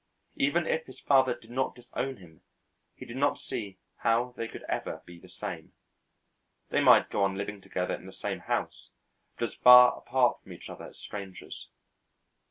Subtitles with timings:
[0.35, 2.41] Even if his father did not disown him,
[2.95, 5.73] he did not see how they could ever be the same.
[6.69, 8.93] They might go on living together in the same house,
[9.37, 11.67] but as far apart from each other as strangers.